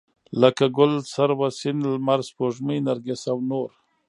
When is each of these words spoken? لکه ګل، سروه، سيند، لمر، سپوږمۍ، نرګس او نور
لکه 0.41 0.65
ګل، 0.77 0.93
سروه، 1.13 1.47
سيند، 1.59 1.81
لمر، 1.93 2.19
سپوږمۍ، 2.29 2.77
نرګس 2.87 3.21
او 3.31 3.37
نور 3.49 3.69